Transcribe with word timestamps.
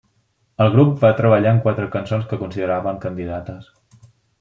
El 0.65 0.71
grup 0.75 0.95
va 1.03 1.11
treballar 1.21 1.53
en 1.57 1.61
quatre 1.67 1.87
cançons 1.99 2.27
que 2.33 2.43
consideraven 2.43 3.03
candidates. 3.09 3.75